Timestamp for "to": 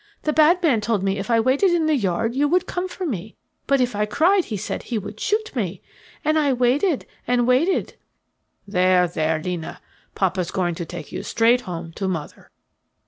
10.73-10.85, 11.97-12.07